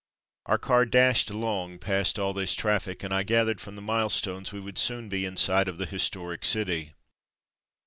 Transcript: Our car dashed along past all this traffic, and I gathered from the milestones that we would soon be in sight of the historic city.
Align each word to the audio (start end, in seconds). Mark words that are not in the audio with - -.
Our 0.47 0.57
car 0.57 0.87
dashed 0.87 1.29
along 1.29 1.77
past 1.77 2.17
all 2.17 2.33
this 2.33 2.55
traffic, 2.55 3.03
and 3.03 3.13
I 3.13 3.21
gathered 3.21 3.61
from 3.61 3.75
the 3.75 3.83
milestones 3.83 4.49
that 4.49 4.55
we 4.55 4.61
would 4.63 4.79
soon 4.79 5.09
be 5.09 5.25
in 5.25 5.37
sight 5.37 5.67
of 5.67 5.77
the 5.77 5.85
historic 5.85 6.43
city. 6.43 6.93